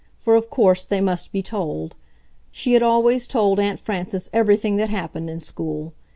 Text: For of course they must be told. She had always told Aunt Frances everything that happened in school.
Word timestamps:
For 0.17 0.33
of 0.33 0.49
course 0.49 0.83
they 0.83 0.99
must 0.99 1.31
be 1.31 1.43
told. 1.43 1.93
She 2.49 2.73
had 2.73 2.81
always 2.81 3.27
told 3.27 3.59
Aunt 3.59 3.79
Frances 3.79 4.31
everything 4.33 4.77
that 4.77 4.89
happened 4.89 5.29
in 5.29 5.39
school. 5.39 5.93